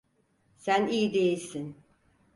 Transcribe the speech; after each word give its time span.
Sen 0.57 0.87
iyi 0.87 1.13
değilsin. 1.13 1.75